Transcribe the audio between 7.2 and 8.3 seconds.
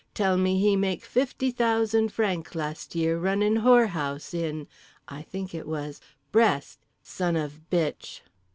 of bitch!"